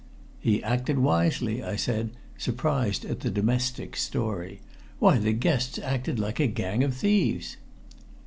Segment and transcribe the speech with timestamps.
[0.39, 4.59] "He acted wisely," I said, surprised at the domestic's story.
[4.97, 7.57] "Why, the guests acted like a gang of thieves."